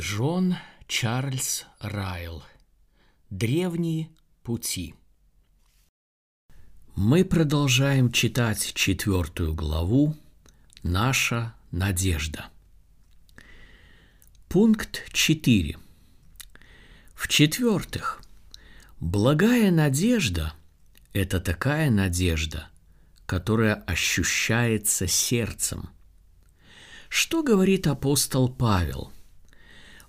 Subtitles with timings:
[0.00, 2.42] Джон Чарльз Райл
[3.28, 4.08] Древние
[4.42, 4.94] пути
[6.94, 10.16] Мы продолжаем читать четвертую главу
[10.82, 12.46] «Наша надежда».
[14.48, 15.76] Пункт 4.
[17.14, 18.22] В-четвертых,
[19.00, 20.54] благая надежда–
[21.12, 22.70] это такая надежда,
[23.26, 25.90] которая ощущается сердцем.
[27.10, 29.12] Что говорит апостол Павел–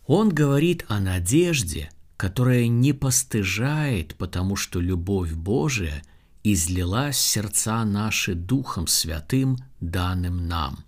[0.05, 6.03] он говорит о надежде, которая не постыжает, потому что любовь Божия
[6.43, 10.83] излилась в сердца наши Духом Святым, данным нам.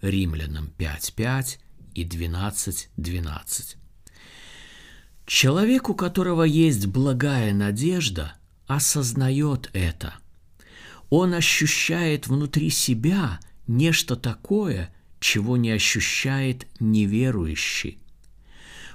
[0.00, 1.58] Римлянам 5.5
[1.94, 2.88] и 12.12.
[2.96, 3.76] 12.
[5.26, 8.34] Человек, у которого есть благая надежда,
[8.66, 10.14] осознает это.
[11.10, 18.01] Он ощущает внутри себя нечто такое, чего не ощущает неверующий.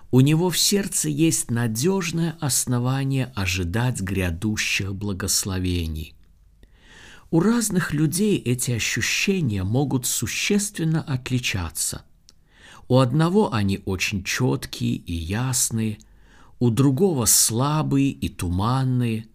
[0.10, 6.16] У него в сердце есть надежное основание ожидать грядущих благословений.
[7.30, 12.04] У разных людей эти ощущения могут существенно отличаться.
[12.88, 15.98] У одного они очень четкие и ясные,
[16.60, 19.28] у другого слабые и туманные.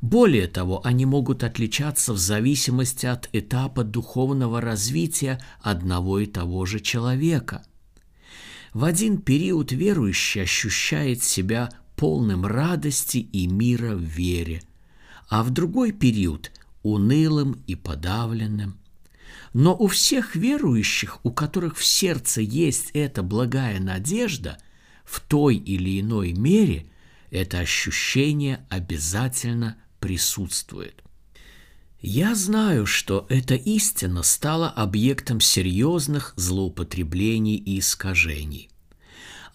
[0.00, 6.80] Более того, они могут отличаться в зависимости от этапа духовного развития одного и того же
[6.80, 7.62] человека–
[8.78, 14.62] в один период верующий ощущает себя полным радости и мира в вере,
[15.28, 16.52] а в другой период–
[16.84, 18.78] унылым и подавленным.
[19.52, 24.58] Но у всех верующих, у которых в сердце есть эта благая надежда,
[25.04, 26.86] в той или иной мере
[27.32, 31.02] это ощущение обязательно присутствует.
[32.00, 38.70] Я знаю, что эта истина стала объектом серьезных злоупотреблений и искажений.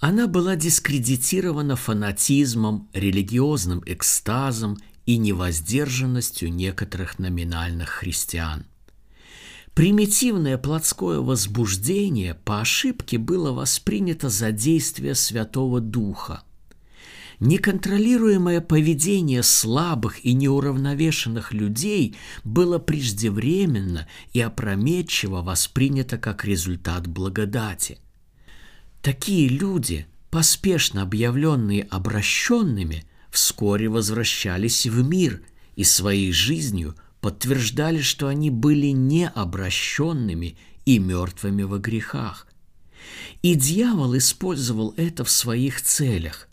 [0.02, 8.66] Она была дискредитирована фанатизмом, религиозным экстазом и невоздержанностью некоторых номинальных христиан.
[9.74, 16.44] Примитивное плотское возбуждение по ошибке было воспринято за действие Святого Духа–
[17.40, 27.98] Неконтролируемое поведение слабых и неуравновешенных людей было преждевременно и опрометчиво воспринято как результат благодати.
[29.02, 35.42] Такие люди, поспешно объявленные обращенными, вскоре возвращались в мир
[35.76, 42.48] и своей жизнью подтверждали, что они были необращенными и мертвыми во грехах.
[43.42, 46.48] И дьявол использовал это в своих целях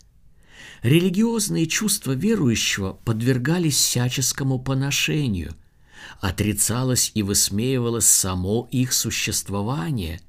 [0.81, 5.53] Религиозные чувства верующего подвергались всяческому поношению,
[6.19, 10.21] отрицалось и высмеивалось само их существование.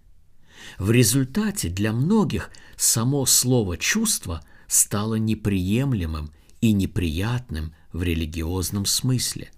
[0.78, 6.30] В результате для многих само слово «чувство» стало неприемлемым
[6.60, 9.50] и неприятным в религиозном смысле.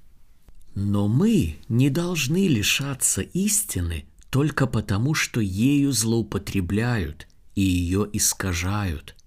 [0.77, 9.17] Но мы не должны лишаться истины только потому, что ею злоупотребляют и ее искажают–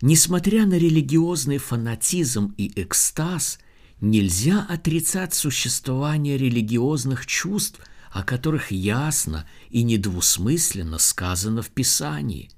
[0.00, 3.58] Несмотря на религиозный фанатизм и экстаз,
[4.00, 12.50] нельзя отрицать существование религиозных чувств, о которых ясно и недвусмысленно сказано в Писании.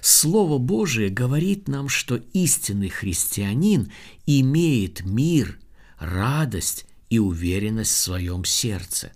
[0.00, 3.92] Слово Божие говорит нам, что истинный христианин
[4.26, 5.58] имеет мир,
[5.98, 9.12] радость и уверенность в своем сердце.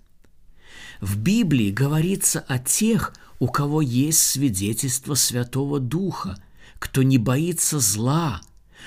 [1.01, 6.41] В Библии говорится о тех, у кого есть свидетельство Святого Духа–
[6.79, 8.41] кто не боится зла,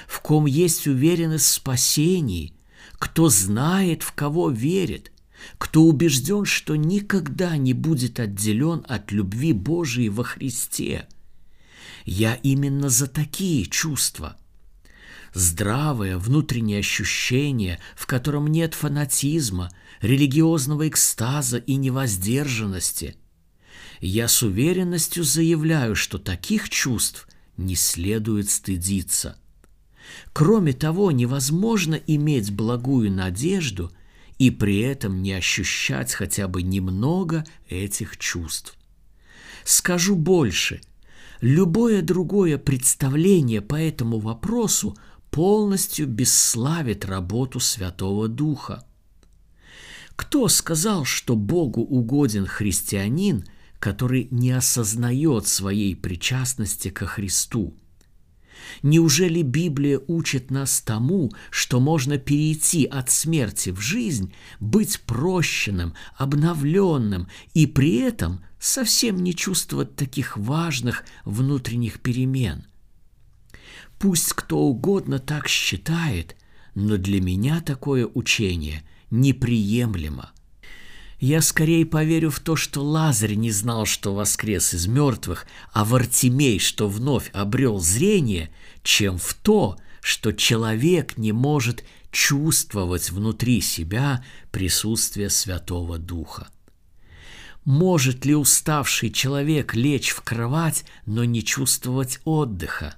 [0.06, 2.54] в ком есть уверенность в спасении,
[2.98, 5.12] кто знает, в кого верит,
[5.58, 11.08] кто убежден, что никогда не будет отделен от любви Божией во Христе.
[12.04, 14.36] Я именно за такие чувства.
[15.32, 23.16] Здравое внутреннее ощущение, в котором нет фанатизма, религиозного экстаза и невоздержанности.
[24.00, 27.28] Я с уверенностью заявляю, что таких чувств
[27.60, 29.36] не следует стыдиться.
[30.32, 33.92] Кроме того, невозможно иметь благую надежду
[34.38, 38.76] и при этом не ощущать хотя бы немного этих чувств.
[39.64, 40.80] Скажу больше,
[41.40, 44.96] любое другое представление по этому вопросу
[45.30, 48.84] полностью бесславит работу Святого Духа.
[50.16, 53.44] Кто сказал, что Богу угоден христианин–
[53.80, 57.74] который не осознает своей причастности ко Христу.
[58.82, 67.28] Неужели Библия учит нас тому, что можно перейти от смерти в жизнь, быть прощенным, обновленным
[67.54, 72.66] и при этом совсем не чувствовать таких важных внутренних перемен?
[73.98, 76.36] Пусть кто угодно так считает,
[76.74, 80.32] но для меня такое учение неприемлемо.
[81.20, 86.58] Я скорее поверю в то, что Лазарь не знал, что воскрес из мертвых, а Вартимей,
[86.58, 88.50] что вновь обрел зрение,
[88.82, 96.48] чем в то, что человек не может чувствовать внутри себя присутствие Святого Духа.
[97.66, 102.94] Может ли уставший человек лечь в кровать, но не чувствовать отдыха?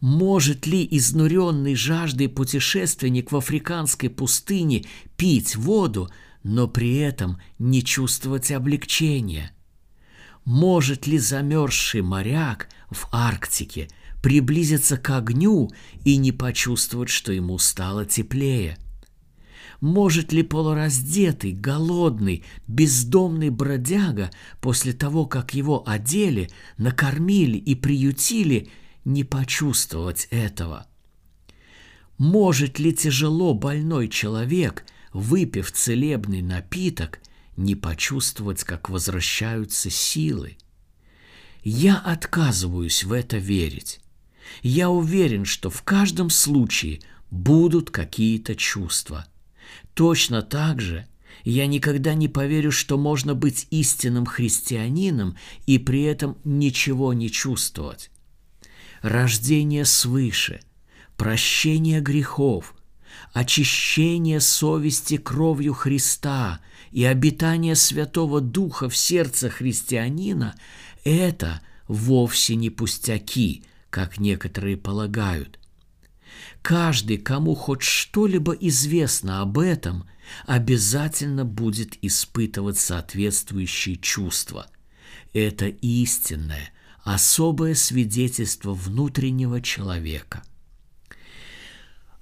[0.00, 4.84] Может ли изнуренный жаждой путешественник в африканской пустыне
[5.16, 6.08] пить воду,
[6.42, 9.52] но при этом не чувствовать облегчения?
[10.44, 13.88] Может ли замерзший моряк в Арктике
[14.22, 15.70] приблизиться к огню
[16.04, 18.76] и не почувствовать, что ему стало теплее?
[19.80, 24.30] Может ли полураздетый, голодный, бездомный бродяга
[24.60, 28.68] после того, как его одели, накормили и приютили,
[29.04, 30.86] не почувствовать этого?
[32.18, 37.20] Может ли тяжело больной человек– выпив целебный напиток,
[37.56, 40.56] не почувствовать, как возвращаются силы.
[41.62, 44.00] Я отказываюсь в это верить.
[44.62, 47.00] Я уверен, что в каждом случае
[47.30, 49.26] будут какие-то чувства.
[49.94, 51.06] Точно так же
[51.44, 55.36] я никогда не поверю, что можно быть истинным христианином
[55.66, 58.10] и при этом ничего не чувствовать.
[59.02, 60.60] Рождение свыше,
[61.16, 62.74] прощение грехов–
[63.32, 66.60] очищение совести кровью Христа
[66.90, 70.54] и обитание Святого Духа в сердце христианина–
[71.04, 75.58] это вовсе не пустяки, как некоторые полагают.
[76.60, 80.08] Каждый, кому хоть что-либо известно об этом,
[80.46, 84.66] обязательно будет испытывать соответствующие чувства.
[85.32, 86.70] Это истинное,
[87.02, 90.42] особое свидетельство внутреннего человека–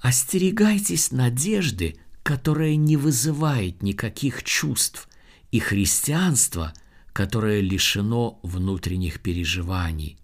[0.00, 5.08] Остерегайтесь надежды, которая не вызывает никаких чувств,
[5.50, 6.73] и христианства,
[7.12, 10.17] которое лишено внутренних переживаний.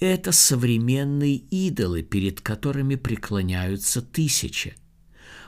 [0.00, 4.76] Это современные идолы, перед которыми преклоняются тысячи.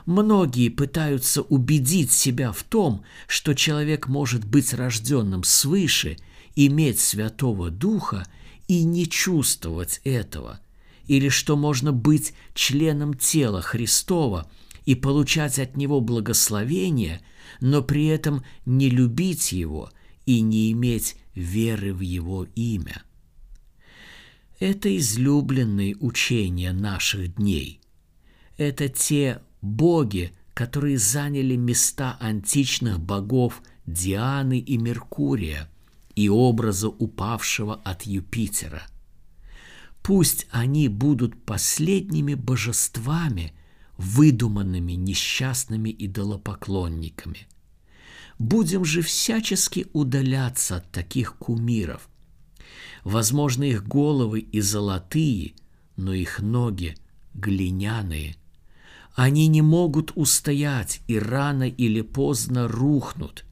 [0.05, 6.17] Многие пытаются убедить себя в том, что человек может быть рожденным свыше,
[6.55, 8.27] иметь Святого Духа
[8.67, 10.59] и не чувствовать этого–
[11.11, 14.49] или что можно быть членом тела Христова
[14.85, 17.19] и получать от Него благословение,
[17.59, 19.91] но при этом не любить Его
[20.25, 23.03] и не иметь веры в Его имя.
[24.57, 27.81] Это излюбленные учения наших дней.
[28.55, 35.69] Это те боги, которые заняли места античных богов Дианы и Меркурия
[36.15, 38.83] и образа упавшего от Юпитера–
[40.01, 43.53] Пусть они будут последними божествами,
[43.97, 47.47] выдуманными несчастными идолопоклонниками.
[48.39, 52.09] Будем же всячески удаляться от таких кумиров.
[53.03, 55.53] Возможно, их головы и золотые,
[55.97, 56.95] но их ноги
[57.35, 58.35] глиняные.
[59.13, 63.45] Они не могут устоять и рано или поздно рухнут.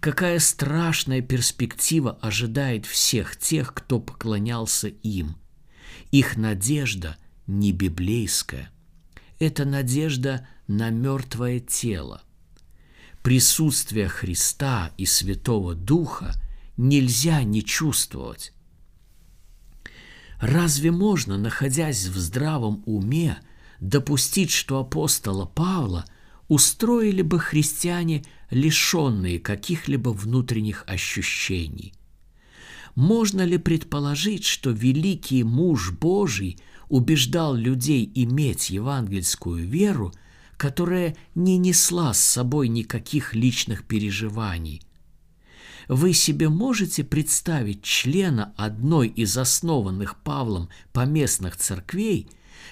[0.00, 5.36] Какая страшная перспектива ожидает всех тех, кто поклонялся им–
[6.10, 8.70] их надежда не библейская.
[9.38, 12.22] Это надежда на мертвое тело.
[13.22, 16.34] Присутствие Христа и Святого Духа
[16.76, 18.52] нельзя не чувствовать.
[20.40, 23.38] Разве можно, находясь в здравом уме,
[23.78, 26.06] допустить, что апостола Павла
[26.48, 31.92] устроили бы христиане, лишенные каких-либо внутренних ощущений?
[32.94, 40.12] Можно ли предположить, что великий муж Божий убеждал людей иметь евангельскую веру,
[40.56, 44.82] которая не несла с собой никаких личных переживаний?
[45.88, 52.28] Вы себе можете представить члена одной из основанных Павлом поместных церквей,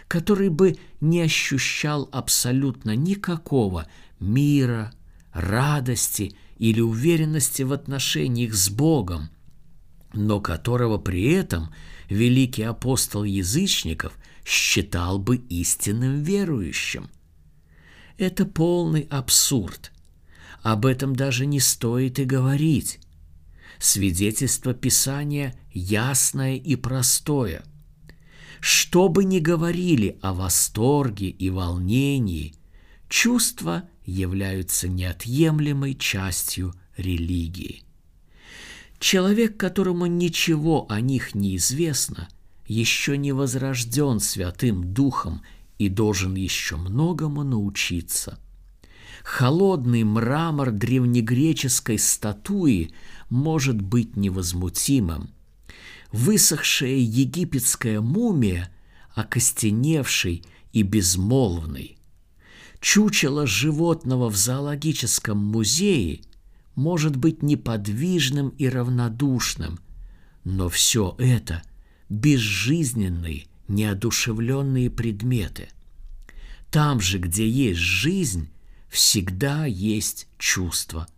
[0.06, 3.88] который бы не ощущал абсолютно никакого
[4.20, 4.92] мира,
[5.32, 9.30] радости или уверенности в отношениях с Богом–
[10.18, 11.72] но которого при этом
[12.08, 17.08] великий апостол язычников считал бы истинным верующим.
[18.16, 19.92] Это полный абсурд.
[20.62, 22.98] Об этом даже не стоит и говорить.
[23.78, 27.62] Свидетельство Писания ясное и простое.
[28.58, 32.56] Что бы ни говорили о восторге и волнении,
[33.08, 37.84] чувства являются неотъемлемой частью религии.
[38.98, 42.28] Человек, которому ничего о них не известно,
[42.66, 45.42] еще не возрожден Святым Духом
[45.78, 48.38] и должен еще многому научиться.
[49.22, 52.92] Холодный мрамор древнегреческой статуи
[53.30, 55.30] может быть невозмутимым.
[56.10, 58.72] Высохшая египетская мумия,
[59.14, 61.98] окостеневший и безмолвный.
[62.80, 66.22] Чучело животного в зоологическом музее
[66.78, 69.80] может быть неподвижным и равнодушным,
[70.44, 71.64] но все это
[72.08, 75.70] безжизненные, неодушевленные предметы.
[76.70, 78.48] Там же, где есть жизнь,
[78.88, 81.08] всегда есть чувство.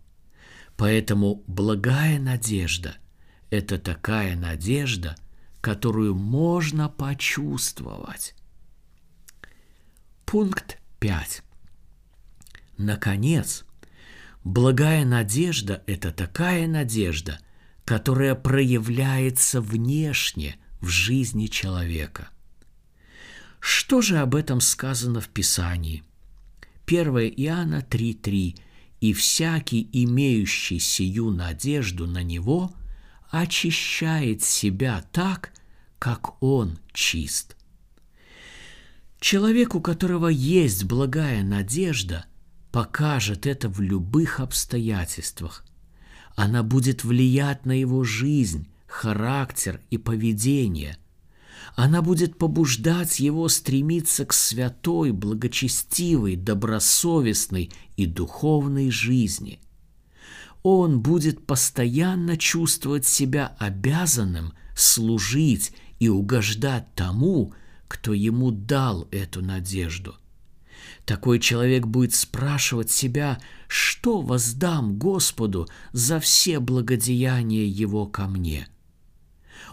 [0.79, 2.97] Поэтому благая надежда–
[3.51, 5.15] это такая надежда,
[5.61, 8.35] которую можно почувствовать.
[10.25, 11.43] Пункт 5.
[12.79, 13.67] Наконец,
[14.45, 17.41] благая надежда– это такая надежда,
[17.85, 22.29] которая проявляется внешне в жизни человека.
[23.59, 26.03] Что же об этом сказано в Писании?
[26.87, 27.07] 1
[27.37, 28.57] Иоанна 3.3
[29.01, 32.73] «И всякий, имеющий сию надежду на Него,
[33.31, 35.53] очищает себя так,
[35.99, 37.57] как Он чист».
[39.21, 42.25] Человек, у которого есть благая надежда,
[42.73, 45.65] покажет это в любых обстоятельствах.
[46.37, 50.97] Она будет влиять на его жизнь, характер и поведение.
[51.77, 59.61] Она будет побуждать его стремиться к святой, благочестивой, добросовестной и духовной жизни.
[60.63, 67.55] Он будет постоянно чувствовать себя обязанным служить и угождать тому,
[67.89, 70.17] кто ему дал эту надежду.
[71.05, 78.69] Такой человек будет спрашивать себя, что воздам Господу за все благодеяния Его ко мне.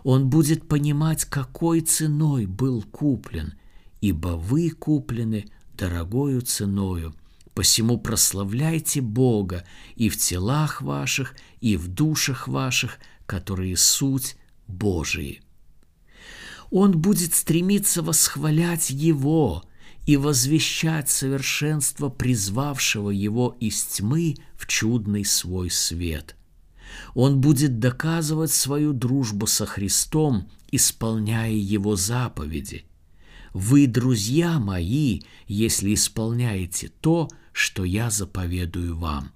[0.03, 3.53] Он будет понимать, какой ценой был куплен,
[4.01, 7.15] ибо вы куплены дорогою ценою.
[7.53, 14.37] Посему прославляйте Бога и в телах ваших, и в душах ваших, которые суть
[14.67, 15.41] Божии
[16.71, 19.63] он будет стремиться восхвалять Его
[20.07, 26.35] и возвещать совершенство призвавшего его из тьмы в чудный свой свет.
[27.13, 32.85] Он будет доказывать свою дружбу со Христом, исполняя Его заповеди.
[33.53, 39.33] Вы, друзья мои, если исполняете то, что я заповедую вам.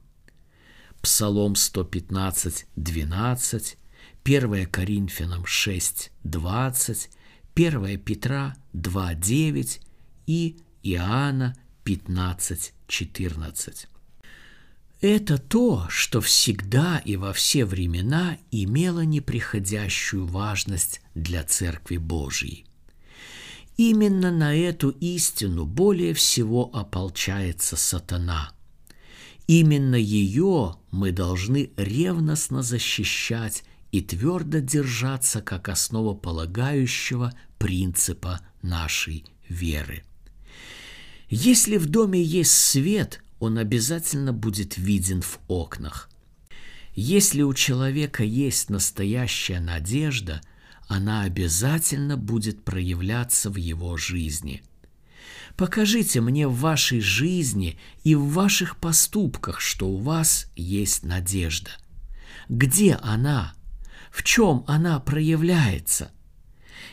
[1.01, 3.78] Псалом 115, 12,
[4.24, 7.10] 1 Коринфянам 6, 20,
[7.56, 9.82] 1 Петра 2.9
[10.28, 13.88] и Иоанна 15.14.
[15.01, 22.66] Это то, что всегда и во все времена имело неприходящую важность для Церкви Божьей.
[23.78, 28.51] Именно на эту истину более всего ополчается сатана.
[29.48, 40.04] Именно ее мы должны ревностно защищать и твердо держаться как основополагающего принципа нашей веры.
[41.31, 46.09] Если в доме есть свет, он обязательно будет виден в окнах.
[46.93, 50.41] Если у человека есть настоящая надежда,
[50.88, 54.61] она обязательно будет проявляться в его жизни.
[55.57, 61.71] Покажите мне в вашей жизни и в ваших поступках, что у вас есть надежда.
[62.50, 63.55] Где она?
[64.11, 66.11] в чем она проявляется.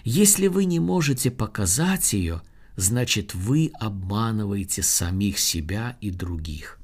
[0.04, 2.40] Если вы не можете показать ее,
[2.78, 6.78] значит вы обманываете самих себя и других.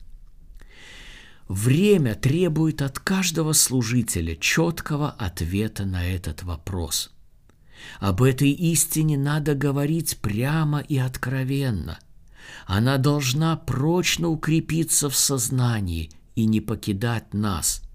[1.46, 7.12] Время требует от каждого служителя четкого ответа на этот вопрос.
[8.00, 12.00] Об этой истине надо говорить прямо и откровенно.
[12.66, 17.82] Она должна прочно укрепиться в сознании и не покидать нас–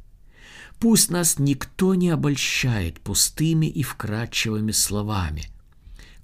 [0.80, 5.50] Пусть нас никто не обольщает пустыми и вкрадчивыми словами.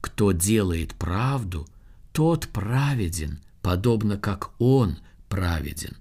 [0.06, 1.68] Кто делает правду,
[2.12, 5.98] тот праведен, подобно как он праведен.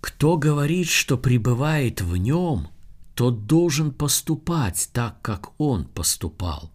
[0.00, 2.66] Кто говорит, что пребывает в нем,
[3.14, 6.72] тот должен поступать так, как он поступал.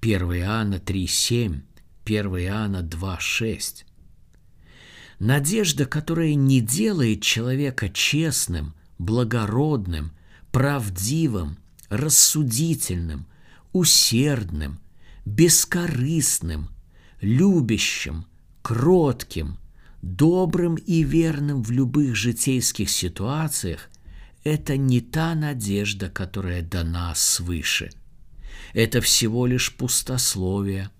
[0.00, 1.60] 1 Иоанна 3,7,
[2.06, 3.84] 1 Иоанна 2,6.
[5.18, 10.12] Надежда, которая не делает человека честным, благородным–
[10.52, 11.58] правдивым,
[11.90, 13.26] рассудительным,
[13.74, 14.80] усердным,
[15.24, 16.70] бескорыстным,
[17.20, 18.26] любящим,
[18.62, 19.58] кротким,
[20.02, 23.88] добрым и верным в любых житейских ситуациях–
[24.44, 27.90] это не та надежда, которая дана свыше.
[28.74, 30.90] Это всего лишь пустословие,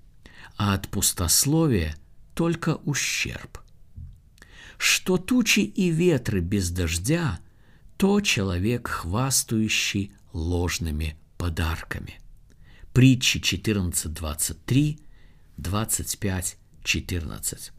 [0.56, 1.96] а от пустословия
[2.34, 3.58] только ущерб.
[4.78, 7.40] Что тучи и ветры без дождя,
[7.96, 12.21] то человек, хвастающий ложными подарками.
[12.92, 14.98] Притчи 14.23,
[15.58, 17.70] 25.14.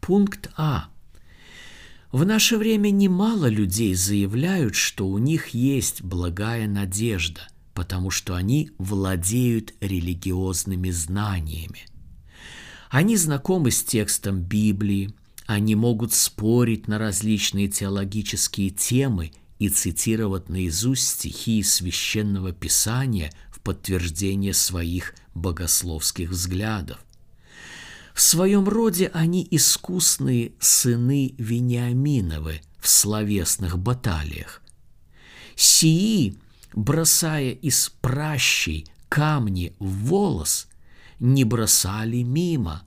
[0.00, 0.88] Пункт А.
[2.10, 7.42] В наше время немало людей заявляют, что у них есть благая надежда,
[7.74, 11.84] потому что они владеют религиозными знаниями.
[12.88, 15.10] Они знакомы с текстом Библии,
[15.44, 23.30] они могут спорить на различные теологические темы и цитировать наизусть стихи из священного писания
[23.62, 26.98] подтверждение своих богословских взглядов.
[28.14, 34.62] В своем роде они искусные сыны Вениаминовы в словесных баталиях.
[35.54, 36.36] Сии,
[36.74, 40.68] бросая из пращей камни в волос,
[41.20, 42.82] не бросали мимо.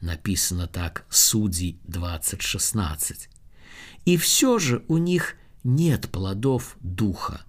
[0.00, 3.28] Написано так Судей 20.16.
[4.04, 7.42] И все же у них нет плодов духа,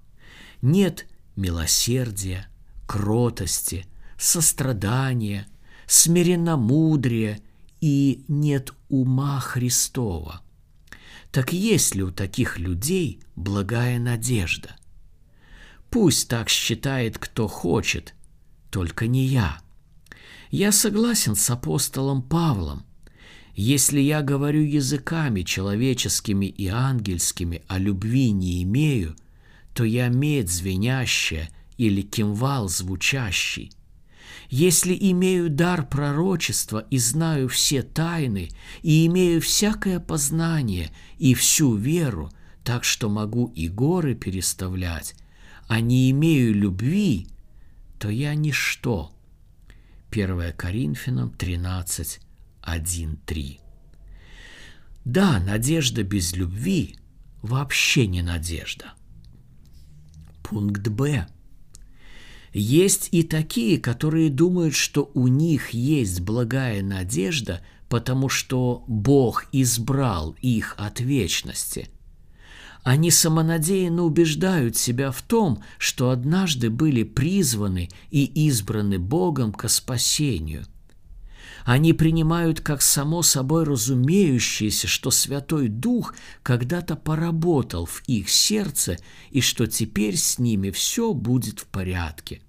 [0.62, 1.06] нет
[1.36, 2.48] милосердия,
[2.88, 3.86] кротости,
[4.18, 5.48] сострадания–
[5.90, 7.40] смиренномудрия
[7.82, 10.42] и нет ума Христова.
[11.32, 14.76] Так есть ли у таких людей благая надежда?
[15.90, 18.14] Пусть так считает кто хочет,
[18.70, 19.60] только не я.
[20.52, 22.86] Я согласен с апостолом Павлом.
[23.56, 29.16] Если я говорю языками человеческими и ангельскими, а любви не имею,
[29.80, 33.72] то я медь звенящая или кимвал звучащий.
[34.50, 38.50] Если имею дар пророчества и знаю все тайны,
[38.82, 42.30] и имею всякое познание и всю веру,
[42.66, 45.16] так что могу и горы переставлять,
[45.70, 47.30] а не имею любви,
[48.00, 49.14] то я ничто.
[50.12, 52.20] 1 Коринфянам 13,
[52.64, 53.60] 1, 3.
[55.06, 56.98] Да, надежда без любви
[57.42, 58.96] вообще не надежда.
[60.50, 61.28] Пункт Б.
[62.54, 70.36] Есть и такие, которые думают, что у них есть благая надежда, потому что Бог избрал
[70.42, 71.90] их от вечности.
[72.82, 80.66] Они самонадеянно убеждают себя в том, что однажды были призваны и избраны Богом ко спасению.
[81.66, 88.98] Они принимают как само собой разумеющееся, что Святой Дух когда-то поработал в их сердце
[89.32, 92.42] и что теперь с ними все будет в порядке.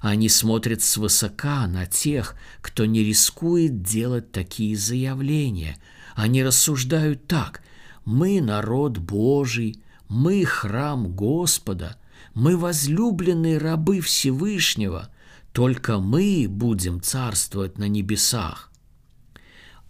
[0.00, 5.78] Они смотрят свысока на тех, кто не рискует делать такие заявления.
[6.14, 7.62] Они рассуждают так–
[8.04, 11.96] мы народ Божий, мы храм Господа,
[12.34, 15.08] мы возлюбленные рабы Всевышнего,
[15.52, 18.70] только мы будем царствовать на небесах.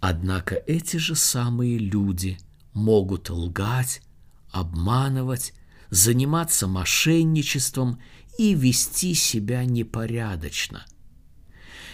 [0.01, 2.39] Однако эти же самые люди
[2.73, 4.03] могут лгать,
[4.51, 5.53] обманывать,
[5.91, 8.01] заниматься мошенничеством
[8.39, 10.87] и вести себя непорядочно.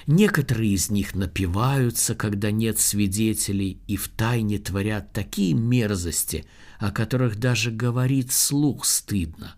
[0.06, 6.46] Некоторые из них напиваются, когда нет свидетелей, и втайне творят такие мерзости,
[6.78, 9.56] о которых даже говорить слух стыдно.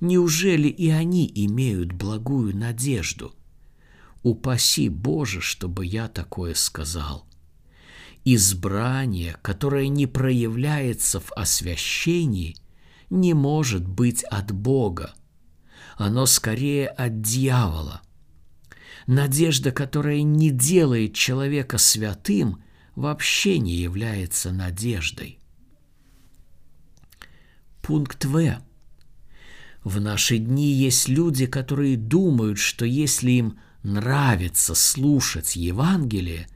[0.00, 3.34] Неужели и они имеют благую надежду?
[4.22, 7.26] Упаси Боже, чтобы я такое сказал.
[8.24, 12.56] Избрание, которое не проявляется в освящении,
[13.10, 15.14] не может быть от Бога.
[15.96, 18.02] Оно скорее от дьявола–
[19.08, 22.62] Надежда, которая не делает человека святым,
[22.94, 25.38] вообще не является надеждой.
[27.80, 28.58] Пункт В.
[29.84, 36.48] В наши дни есть люди, которые думают, что если им нравится слушать Евангелие,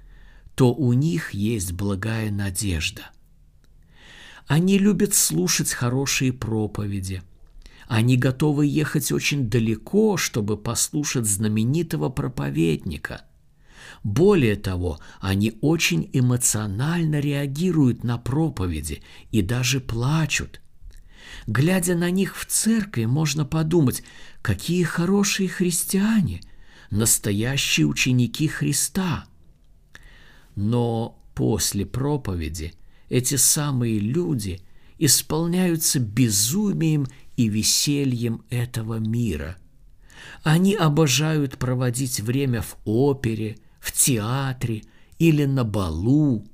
[0.54, 3.11] то у них есть благая надежда.
[4.46, 7.22] Они любят слушать хорошие проповеди–
[7.92, 13.26] они готовы ехать очень далеко, чтобы послушать знаменитого проповедника.
[14.02, 20.62] Более того, они очень эмоционально реагируют на проповеди и даже плачут.
[21.46, 24.02] Глядя на них в церкви, можно подумать,
[24.42, 26.40] какие хорошие христиане,
[26.90, 29.24] настоящие ученики Христа.
[30.54, 32.74] Но после проповеди
[33.08, 34.60] эти самые люди
[34.98, 39.56] исполняются безумием и весельем этого мира.
[40.42, 44.82] Они обожают проводить время в опере, в театре
[45.18, 46.46] или на балу.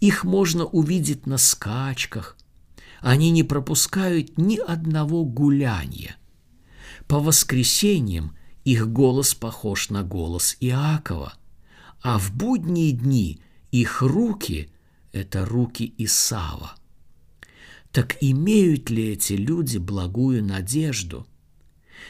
[0.00, 2.36] Их можно увидеть на скачках.
[3.00, 6.16] Они не пропускают ни одного гуляния.
[7.06, 11.34] По воскресеньям их голос похож на голос Иакова,
[12.02, 14.70] а в будние дни их руки–
[15.12, 16.74] это руки Исава.
[17.92, 21.26] Так имеют ли эти люди благую надежду?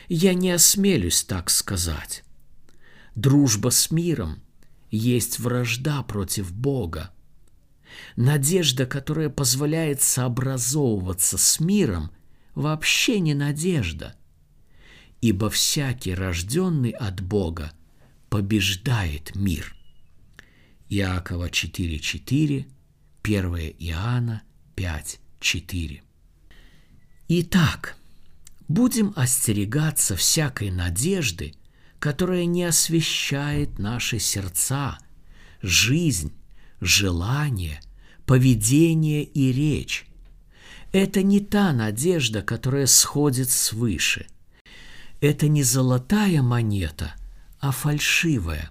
[0.09, 2.24] Я не осмелюсь так сказать.
[3.14, 4.40] Дружба с миром
[4.90, 7.11] есть вражда против Бога.
[8.16, 12.11] Надежда, которая позволяет сообразовываться с миром,
[12.55, 14.14] вообще не надежда,
[15.20, 17.72] ибо всякий рожденный от Бога
[18.29, 19.74] побеждает мир.
[20.88, 22.66] Иакова 4.4,
[23.22, 24.42] 1 Иоанна
[24.76, 26.00] 5.4.
[27.29, 27.96] Итак,
[28.66, 31.55] будем остерегаться всякой надежды,
[32.00, 34.98] которая не освещает наши сердца,
[35.62, 36.33] жизнь,
[36.81, 37.81] желание,
[38.27, 40.07] поведение и речь.
[40.93, 44.27] Это не та надежда, которая сходит свыше.
[45.21, 47.14] Это не золотая монета,
[47.61, 48.71] а фальшивая.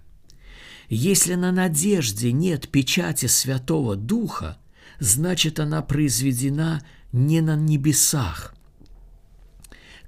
[0.89, 4.57] Если на надежде нет печати Святого Духа,
[4.99, 8.55] значит она произведена не на небесах.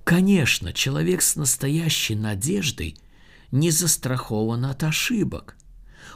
[0.04, 2.98] Конечно, человек с настоящей надеждой
[3.52, 5.56] не застрахован от ошибок.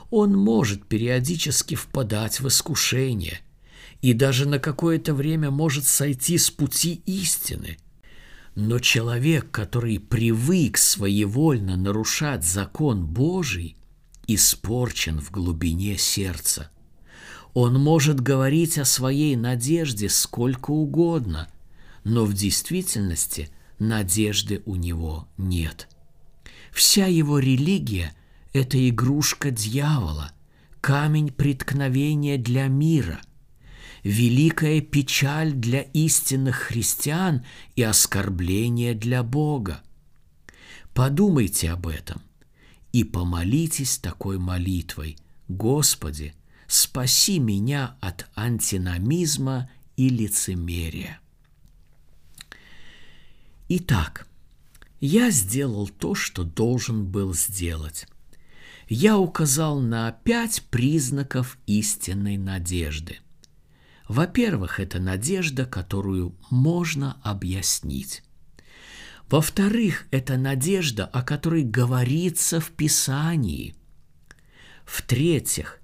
[0.10, 3.40] Он может периодически впадать в искушение
[4.02, 7.78] и даже на какое-то время может сойти с пути истины.
[8.54, 13.78] Но человек, который привык своевольно нарушать закон Божий,
[14.28, 16.70] испорчен в глубине сердца.
[17.54, 21.50] Он может говорить о своей надежде сколько угодно,
[22.04, 25.88] но в действительности надежды у него нет.
[26.72, 28.14] Вся его религия–
[28.56, 30.32] это игрушка дьявола,
[30.80, 33.20] камень преткновения для мира,
[34.02, 39.82] великая печаль для истинных христиан и оскорбление для Бога.
[40.94, 42.22] Подумайте об этом
[42.94, 45.18] и помолитесь такой молитвой
[45.50, 46.34] «Господи,
[46.66, 51.20] спаси меня от антиномизма и лицемерия».
[53.68, 54.30] Итак,
[55.02, 58.08] я сделал то, что должен был сделать.
[58.88, 63.20] Я указал на пять признаков истинной надежды.
[64.08, 68.24] Во-первых, это надежда, которую можно объяснить.
[69.30, 73.76] Во-вторых, это надежда, о которой говорится в Писании.
[74.86, 75.80] В-третьих,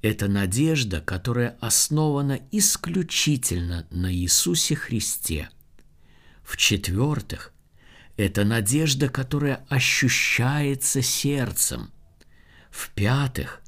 [0.00, 5.48] это надежда, которая основана исключительно на Иисусе Христе–
[6.44, 7.52] в-четвертых,
[8.16, 11.90] это надежда, которая ощущается сердцем.
[12.74, 13.62] В-пятых,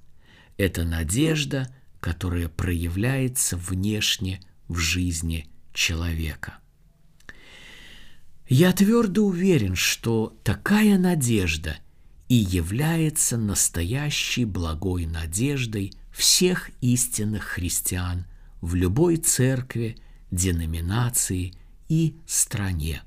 [0.56, 6.58] это надежда, которая проявляется внешне в жизни человека.
[8.48, 11.76] Я твердо уверен, что такая надежда
[12.28, 18.26] и является настоящей благой надеждой всех истинных христиан
[18.60, 19.98] в любой церкви,
[20.30, 21.52] деноминации–
[21.88, 23.02] и стране.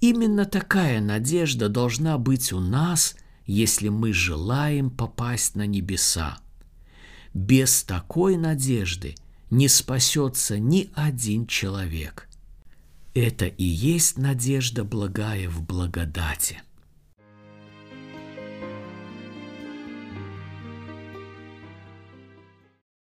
[0.00, 3.16] Именно такая надежда должна быть у нас,
[3.50, 6.38] если мы желаем попасть на небеса.
[7.34, 9.16] Без такой надежды
[9.50, 12.28] не спасется ни один человек.
[13.12, 16.62] Это и есть надежда благая в благодати–